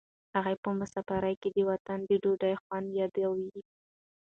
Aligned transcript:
هغه 0.35 0.53
په 0.63 0.69
مسافرۍ 0.79 1.35
کې 1.41 1.49
د 1.51 1.57
وطن 1.69 1.99
د 2.09 2.11
ډوډۍ 2.23 2.53
خوند 2.61 2.87
یادوي. 2.99 3.49